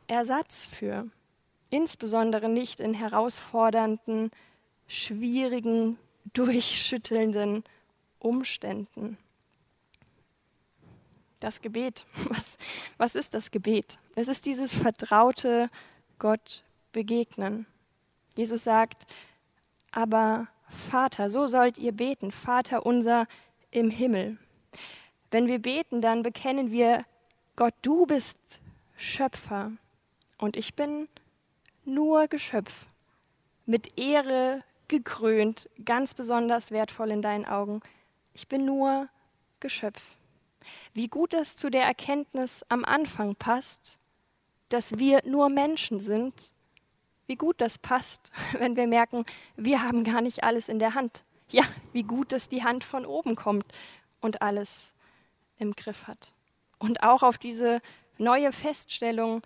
Ersatz 0.07 0.65
für. 0.65 1.05
Insbesondere 1.69 2.47
nicht 2.47 2.79
in 2.79 2.93
herausfordernden, 2.93 4.31
schwierigen, 4.87 5.97
durchschüttelnden 6.33 7.65
Umständen. 8.19 9.17
Das 11.39 11.61
Gebet. 11.61 12.05
Was, 12.29 12.57
was 12.97 13.15
ist 13.15 13.33
das 13.33 13.51
Gebet? 13.51 13.99
Es 14.15 14.27
ist 14.27 14.45
dieses 14.45 14.73
vertraute 14.73 15.69
Gott 16.17 16.63
begegnen. 16.91 17.67
Jesus 18.35 18.63
sagt, 18.63 19.05
aber 19.91 20.47
Vater, 20.67 21.29
so 21.29 21.47
sollt 21.47 21.77
ihr 21.77 21.91
beten, 21.91 22.31
Vater 22.31 22.85
unser 22.85 23.27
im 23.71 23.89
Himmel. 23.89 24.37
Wenn 25.31 25.47
wir 25.47 25.59
beten, 25.59 26.01
dann 26.01 26.23
bekennen 26.23 26.71
wir, 26.71 27.05
Gott, 27.55 27.73
du 27.81 28.05
bist 28.05 28.59
Schöpfer 28.95 29.71
und 30.39 30.57
ich 30.57 30.75
bin 30.75 31.07
nur 31.85 32.27
Geschöpf, 32.27 32.85
mit 33.65 33.97
Ehre 33.99 34.63
gekrönt, 34.87 35.69
ganz 35.83 36.13
besonders 36.13 36.71
wertvoll 36.71 37.11
in 37.11 37.21
deinen 37.21 37.45
Augen. 37.45 37.81
Ich 38.37 38.47
bin 38.47 38.65
nur 38.65 39.09
Geschöpf. 39.59 40.03
Wie 40.93 41.07
gut 41.07 41.33
es 41.33 41.57
zu 41.57 41.71
der 41.71 41.85
Erkenntnis 41.85 42.63
am 42.69 42.85
Anfang 42.85 43.35
passt, 43.35 43.97
dass 44.69 44.99
wir 44.99 45.23
nur 45.25 45.49
Menschen 45.49 45.99
sind, 45.99 46.51
wie 47.25 47.35
gut 47.35 47.59
das 47.59 47.79
passt, 47.79 48.31
wenn 48.59 48.75
wir 48.75 48.85
merken, 48.85 49.25
wir 49.55 49.81
haben 49.81 50.03
gar 50.03 50.21
nicht 50.21 50.43
alles 50.43 50.69
in 50.69 50.77
der 50.77 50.93
Hand. 50.93 51.23
Ja, 51.49 51.63
wie 51.93 52.03
gut, 52.03 52.31
dass 52.31 52.47
die 52.47 52.63
Hand 52.63 52.83
von 52.83 53.07
oben 53.07 53.35
kommt 53.35 53.65
und 54.21 54.43
alles 54.43 54.93
im 55.57 55.73
Griff 55.73 56.05
hat. 56.05 56.31
Und 56.77 57.01
auch 57.01 57.23
auf 57.23 57.39
diese 57.39 57.81
neue 58.19 58.51
Feststellung, 58.51 59.41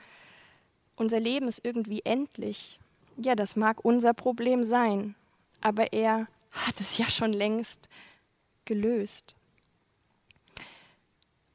unser 0.97 1.21
Leben 1.21 1.47
ist 1.47 1.63
irgendwie 1.63 2.01
endlich. 2.03 2.77
Ja, 3.15 3.35
das 3.35 3.55
mag 3.55 3.85
unser 3.85 4.13
Problem 4.13 4.65
sein, 4.65 5.15
aber 5.61 5.93
er 5.93 6.27
hat 6.51 6.81
es 6.81 6.97
ja 6.97 7.09
schon 7.09 7.31
längst 7.31 7.87
gelöst. 8.65 9.35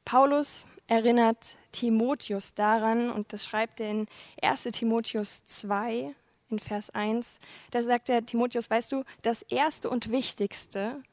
Paulus 0.05 0.65
erinnert 0.87 1.57
Timotheus 1.71 2.53
daran, 2.53 3.11
und 3.11 3.33
das 3.33 3.45
schreibt 3.45 3.79
er 3.79 3.91
in 3.91 4.07
1 4.41 4.63
Timotheus 4.63 5.43
2 5.45 6.15
in 6.49 6.59
Vers 6.59 6.89
1, 6.91 7.39
da 7.71 7.81
sagt 7.81 8.09
er, 8.09 8.25
Timotheus, 8.25 8.69
weißt 8.69 8.93
du, 8.93 9.03
das 9.21 9.41
Erste 9.43 9.89
und 9.89 10.11
Wichtigste, 10.11 11.03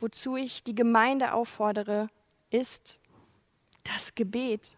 wozu 0.00 0.36
ich 0.36 0.64
die 0.64 0.74
Gemeinde 0.74 1.32
auffordere, 1.32 2.08
ist 2.50 2.98
das 3.84 4.14
Gebet. 4.14 4.76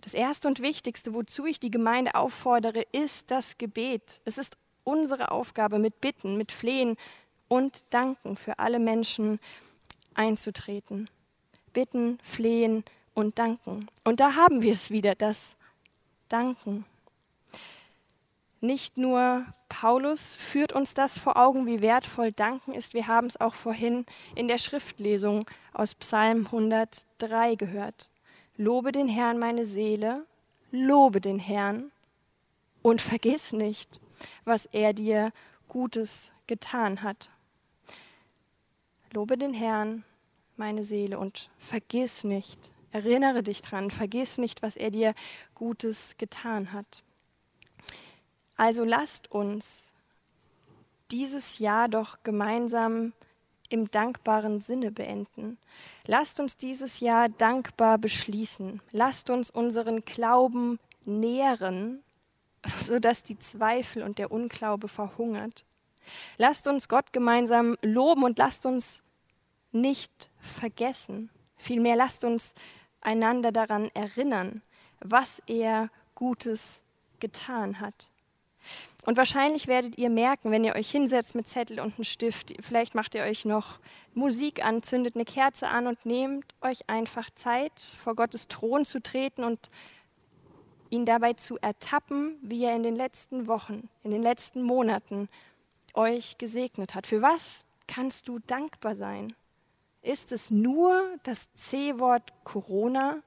Das 0.00 0.14
Erste 0.14 0.48
und 0.48 0.60
Wichtigste, 0.60 1.14
wozu 1.14 1.46
ich 1.46 1.60
die 1.60 1.70
Gemeinde 1.70 2.14
auffordere, 2.14 2.82
ist 2.90 3.30
das 3.30 3.58
Gebet. 3.58 4.20
Es 4.24 4.38
ist 4.38 4.56
unsere 4.82 5.30
Aufgabe, 5.30 5.78
mit 5.78 6.00
Bitten, 6.00 6.36
mit 6.36 6.52
Flehen 6.52 6.96
und 7.50 7.82
Danken 7.90 8.36
für 8.36 8.60
alle 8.60 8.78
Menschen 8.78 9.40
einzutreten. 10.14 11.10
Bitten, 11.72 12.18
flehen 12.22 12.84
und 13.12 13.38
danken. 13.38 13.88
Und 14.04 14.20
da 14.20 14.36
haben 14.36 14.62
wir 14.62 14.72
es 14.72 14.90
wieder, 14.90 15.14
das 15.14 15.56
Danken. 16.28 16.84
Nicht 18.60 18.96
nur 18.96 19.44
Paulus 19.68 20.36
führt 20.36 20.72
uns 20.72 20.94
das 20.94 21.18
vor 21.18 21.36
Augen, 21.36 21.66
wie 21.66 21.82
wertvoll 21.82 22.30
Danken 22.30 22.72
ist. 22.72 22.94
Wir 22.94 23.08
haben 23.08 23.26
es 23.26 23.40
auch 23.40 23.54
vorhin 23.54 24.06
in 24.36 24.46
der 24.46 24.58
Schriftlesung 24.58 25.44
aus 25.72 25.94
Psalm 25.94 26.46
103 26.46 27.56
gehört. 27.56 28.10
Lobe 28.56 28.92
den 28.92 29.08
Herrn 29.08 29.38
meine 29.38 29.64
Seele, 29.64 30.24
lobe 30.70 31.20
den 31.20 31.38
Herrn 31.38 31.90
und 32.82 33.00
vergiss 33.00 33.52
nicht, 33.52 34.00
was 34.44 34.66
er 34.66 34.92
dir 34.92 35.32
Gutes 35.68 36.30
getan 36.46 37.02
hat. 37.02 37.30
Lobe 39.12 39.36
den 39.36 39.52
Herrn 39.52 40.04
meine 40.56 40.84
Seele 40.84 41.18
und 41.18 41.50
vergiss 41.58 42.22
nicht, 42.22 42.58
erinnere 42.92 43.42
dich 43.42 43.62
dran, 43.62 43.90
vergiss 43.90 44.38
nicht, 44.38 44.62
was 44.62 44.76
er 44.76 44.90
dir 44.90 45.14
Gutes 45.54 46.16
getan 46.18 46.72
hat. 46.72 47.02
Also 48.56 48.84
lasst 48.84 49.30
uns 49.30 49.90
dieses 51.10 51.58
Jahr 51.58 51.88
doch 51.88 52.18
gemeinsam 52.22 53.12
im 53.70 53.90
dankbaren 53.90 54.60
Sinne 54.60 54.90
beenden. 54.90 55.58
Lasst 56.06 56.40
uns 56.40 56.56
dieses 56.56 57.00
Jahr 57.00 57.28
dankbar 57.28 57.98
beschließen. 57.98 58.80
Lasst 58.92 59.30
uns 59.30 59.50
unseren 59.50 60.04
Glauben 60.04 60.78
nähren, 61.04 62.02
sodass 62.80 63.24
die 63.24 63.38
Zweifel 63.38 64.02
und 64.02 64.18
der 64.18 64.30
Unglaube 64.30 64.88
verhungert. 64.88 65.64
Lasst 66.38 66.66
uns 66.66 66.88
Gott 66.88 67.12
gemeinsam 67.12 67.76
loben 67.82 68.24
und 68.24 68.38
lasst 68.38 68.66
uns 68.66 69.02
nicht 69.72 70.30
vergessen. 70.38 71.30
Vielmehr 71.56 71.96
lasst 71.96 72.24
uns 72.24 72.54
einander 73.00 73.52
daran 73.52 73.90
erinnern, 73.94 74.62
was 75.00 75.42
er 75.46 75.90
Gutes 76.14 76.80
getan 77.18 77.80
hat. 77.80 78.10
Und 79.06 79.16
wahrscheinlich 79.16 79.66
werdet 79.66 79.96
ihr 79.96 80.10
merken, 80.10 80.50
wenn 80.50 80.64
ihr 80.64 80.74
euch 80.74 80.90
hinsetzt 80.90 81.34
mit 81.34 81.48
Zettel 81.48 81.80
und 81.80 81.94
einem 81.94 82.04
Stift, 82.04 82.52
vielleicht 82.60 82.94
macht 82.94 83.14
ihr 83.14 83.22
euch 83.22 83.46
noch 83.46 83.78
Musik 84.12 84.64
an, 84.64 84.82
zündet 84.82 85.14
eine 85.14 85.24
Kerze 85.24 85.68
an 85.68 85.86
und 85.86 86.04
nehmt 86.04 86.54
euch 86.60 86.88
einfach 86.88 87.30
Zeit, 87.34 87.72
vor 87.96 88.14
Gottes 88.14 88.48
Thron 88.48 88.84
zu 88.84 89.00
treten 89.00 89.42
und 89.42 89.70
ihn 90.90 91.06
dabei 91.06 91.32
zu 91.32 91.56
ertappen, 91.58 92.36
wie 92.42 92.64
er 92.64 92.76
in 92.76 92.82
den 92.82 92.96
letzten 92.96 93.46
Wochen, 93.46 93.88
in 94.02 94.10
den 94.10 94.22
letzten 94.22 94.62
Monaten 94.62 95.28
euch 95.94 96.38
gesegnet 96.38 96.94
hat. 96.94 97.06
Für 97.06 97.22
was 97.22 97.64
kannst 97.86 98.28
du 98.28 98.38
dankbar 98.40 98.94
sein? 98.94 99.34
Ist 100.02 100.32
es 100.32 100.50
nur 100.50 101.18
das 101.24 101.52
C-Wort 101.54 102.32
Corona 102.44 103.22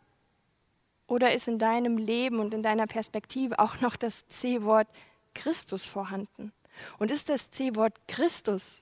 oder 1.08 1.34
ist 1.34 1.48
in 1.48 1.60
deinem 1.60 1.98
Leben 1.98 2.40
und 2.40 2.54
in 2.54 2.64
deiner 2.64 2.88
Perspektive 2.88 3.60
auch 3.60 3.82
noch 3.82 3.96
das 3.96 4.28
C-Wort 4.30 4.88
Christus 5.36 5.86
vorhanden? 5.86 6.52
Und 6.98 7.12
ist 7.12 7.30
das 7.30 7.52
C-Wort 7.52 8.08
Christus 8.08 8.82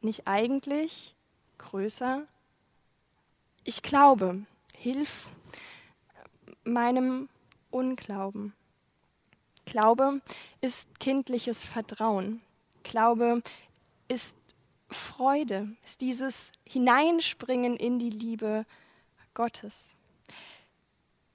nicht 0.00 0.26
eigentlich 0.26 1.14
größer? 1.58 2.26
Ich 3.64 3.82
glaube, 3.82 4.46
hilf 4.74 5.26
meinem 6.64 7.28
Unglauben. 7.70 8.54
Glaube 9.64 10.20
ist 10.60 11.00
kindliches 11.00 11.64
Vertrauen. 11.64 12.40
Glaube 12.86 13.42
ist 14.06 14.36
Freude, 14.88 15.68
ist 15.84 16.00
dieses 16.00 16.52
Hineinspringen 16.64 17.76
in 17.76 17.98
die 17.98 18.10
Liebe 18.10 18.64
Gottes. 19.34 19.96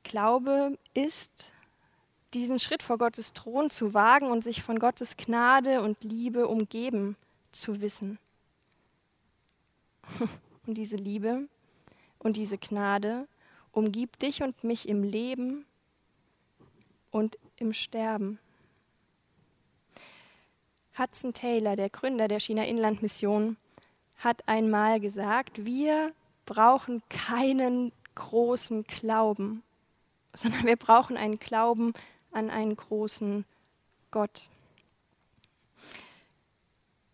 Glaube 0.04 0.78
ist, 0.94 1.52
diesen 2.34 2.58
Schritt 2.58 2.82
vor 2.82 2.98
Gottes 2.98 3.34
Thron 3.34 3.70
zu 3.70 3.94
wagen 3.94 4.32
und 4.32 4.46
sich 4.46 4.64
von 4.64 4.80
Gottes 4.80 5.18
Gnade 5.18 5.82
und 5.82 6.06
Liebe 6.06 6.48
umgeben 6.48 7.18
zu 7.52 7.82
wissen. 7.82 8.18
Und 10.68 10.76
diese 10.76 10.96
Liebe 10.96 11.50
und 12.20 12.38
diese 12.38 12.60
Gnade 12.60 13.28
umgibt 13.72 14.22
dich 14.22 14.44
und 14.44 14.64
mich 14.64 14.88
im 14.88 15.02
Leben 15.02 15.66
und 17.10 17.40
im 17.58 17.74
Sterben. 17.74 18.38
Hudson 20.98 21.34
Taylor, 21.34 21.76
der 21.76 21.90
Gründer 21.90 22.28
der 22.28 22.40
China-Inland-Mission, 22.40 23.58
hat 24.18 24.48
einmal 24.48 25.00
gesagt, 25.00 25.66
wir 25.66 26.14
brauchen 26.46 27.02
keinen 27.10 27.92
großen 28.16 28.84
Glauben, 28.84 29.64
sondern 30.34 30.66
wir 30.66 30.76
brauchen 30.76 31.18
einen 31.18 31.40
Glauben 31.40 31.94
an 32.32 32.50
einen 32.50 32.76
großen 32.76 33.46
Gott. 34.12 34.48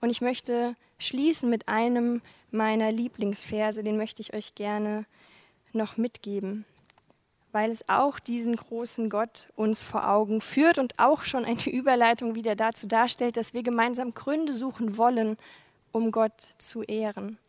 Und 0.02 0.10
ich 0.10 0.22
möchte 0.22 0.76
schließen 1.00 1.50
mit 1.50 1.68
einem 1.68 2.22
meiner 2.52 2.92
Lieblingsverse, 2.92 3.84
den 3.84 3.98
möchte 3.98 4.22
ich 4.22 4.34
euch 4.34 4.56
gerne 4.56 5.06
noch 5.74 5.98
mitgeben, 5.98 6.66
weil 7.58 7.72
es 7.72 7.90
auch 7.90 8.20
diesen 8.20 8.56
großen 8.56 9.10
Gott 9.10 9.48
uns 9.56 9.82
vor 9.82 10.08
Augen 10.08 10.42
führt 10.42 10.78
und 10.78 11.00
auch 11.00 11.24
schon 11.24 11.44
eine 11.44 11.66
Überleitung 11.72 12.36
wieder 12.36 12.56
dazu 12.56 12.86
darstellt, 12.86 13.36
dass 13.36 13.56
wir 13.56 13.64
gemeinsam 13.64 14.14
Gründe 14.14 14.54
suchen 14.54 14.96
wollen, 14.96 15.38
um 15.92 16.12
Gott 16.12 16.40
zu 16.60 16.84
ehren. 16.84 17.40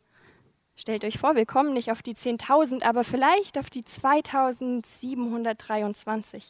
Stellt 0.77 1.05
euch 1.05 1.19
vor, 1.19 1.37
wir 1.37 1.45
kommen 1.45 1.75
nicht 1.75 1.93
auf 1.93 2.01
die 2.01 2.15
10.000, 2.15 2.85
aber 2.85 3.05
vielleicht 3.05 3.59
auf 3.59 3.69
die 3.69 3.83
2.723. 3.83 6.43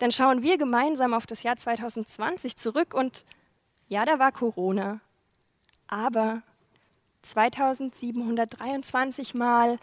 Dann 0.00 0.10
schauen 0.10 0.42
wir 0.42 0.58
gemeinsam 0.58 1.14
auf 1.14 1.28
das 1.28 1.44
Jahr 1.44 1.56
2020 1.56 2.56
zurück 2.56 2.94
und 2.94 3.24
ja, 3.86 4.04
da 4.04 4.18
war 4.18 4.32
Corona. 4.32 4.98
Aber 5.86 6.42
2723 7.22 9.34
Mal, 9.34 9.78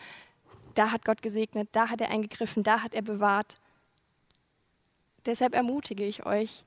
da 0.76 0.92
hat 0.92 1.06
Gott 1.06 1.22
gesegnet, 1.22 1.70
da 1.72 1.90
hat 1.90 2.02
er 2.02 2.10
eingegriffen, 2.10 2.64
da 2.64 2.82
hat 2.82 2.94
er 2.94 3.02
bewahrt. 3.02 3.58
Deshalb 5.26 5.54
ermutige 5.54 6.06
ich 6.06 6.26
euch, 6.26 6.64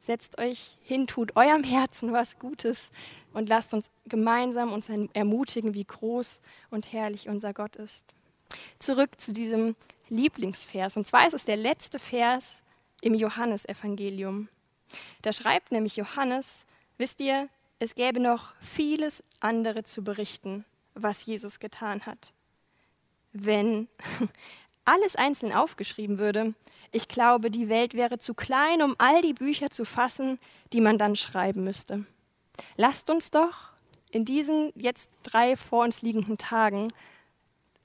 setzt 0.00 0.38
euch 0.38 0.76
hin, 0.82 1.06
tut 1.06 1.36
eurem 1.36 1.64
Herzen 1.64 2.12
was 2.12 2.38
Gutes 2.38 2.90
und 3.32 3.48
lasst 3.48 3.72
uns 3.72 3.90
gemeinsam 4.06 4.72
uns 4.72 4.88
ermutigen, 4.88 5.74
wie 5.74 5.84
groß 5.84 6.40
und 6.70 6.92
herrlich 6.92 7.28
unser 7.28 7.54
Gott 7.54 7.76
ist. 7.76 8.06
Zurück 8.78 9.20
zu 9.20 9.32
diesem 9.32 9.74
Lieblingsvers. 10.10 10.96
Und 10.96 11.06
zwar 11.06 11.26
ist 11.26 11.32
es 11.32 11.46
der 11.46 11.56
letzte 11.56 11.98
Vers 11.98 12.62
im 13.00 13.14
Johannesevangelium. 13.14 14.48
Da 15.22 15.32
schreibt 15.32 15.72
nämlich 15.72 15.96
Johannes, 15.96 16.66
wisst 16.98 17.20
ihr, 17.20 17.48
es 17.78 17.94
gäbe 17.94 18.20
noch 18.20 18.54
vieles 18.60 19.24
andere 19.40 19.82
zu 19.82 20.04
berichten, 20.04 20.64
was 20.94 21.24
Jesus 21.24 21.58
getan 21.58 22.04
hat. 22.06 22.33
Wenn 23.34 23.88
alles 24.86 25.16
einzeln 25.16 25.52
aufgeschrieben 25.52 26.18
würde, 26.18 26.54
ich 26.92 27.08
glaube, 27.08 27.50
die 27.50 27.68
Welt 27.68 27.94
wäre 27.94 28.18
zu 28.18 28.34
klein, 28.34 28.80
um 28.80 28.94
all 28.98 29.20
die 29.20 29.34
Bücher 29.34 29.70
zu 29.70 29.84
fassen, 29.84 30.38
die 30.72 30.80
man 30.80 30.96
dann 30.96 31.16
schreiben 31.16 31.64
müsste. 31.64 32.06
Lasst 32.76 33.10
uns 33.10 33.32
doch 33.32 33.72
in 34.12 34.24
diesen 34.24 34.72
jetzt 34.76 35.10
drei 35.24 35.56
vor 35.56 35.82
uns 35.84 36.02
liegenden 36.02 36.38
Tagen 36.38 36.88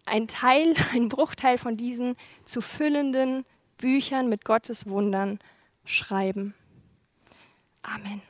ein 0.06 0.28
Teil, 0.28 0.76
ein 0.94 1.10
Bruchteil 1.10 1.58
von 1.58 1.76
diesen 1.76 2.16
zu 2.46 2.62
füllenden 2.62 3.46
Büchern 3.78 4.30
mit 4.30 4.46
Gottes 4.46 4.86
Wundern 4.88 5.40
schreiben. 5.86 6.54
Amen. 7.82 8.29